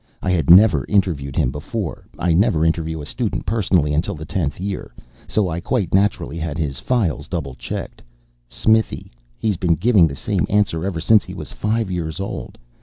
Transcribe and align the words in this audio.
I 0.23 0.31
had 0.31 0.49
never 0.49 0.83
interviewed 0.87 1.35
him 1.35 1.51
before. 1.51 2.07
I 2.17 2.33
never 2.33 2.65
interview 2.65 3.01
a 3.01 3.05
student 3.05 3.45
personally 3.45 3.93
until 3.93 4.15
the 4.15 4.25
tenth 4.25 4.59
year 4.59 4.95
so 5.27 5.47
I 5.47 5.59
quite 5.59 5.93
naturally 5.93 6.39
had 6.39 6.57
his 6.57 6.79
files 6.79 7.27
double 7.27 7.53
checked. 7.53 8.01
Smithy, 8.47 9.11
he's 9.37 9.57
been 9.57 9.75
giving 9.75 10.07
the 10.07 10.15
same 10.15 10.47
answer 10.49 10.85
ever 10.87 10.99
since 10.99 11.23
he 11.23 11.35
was 11.35 11.53
five 11.53 11.91
years 11.91 12.19
old. 12.19 12.57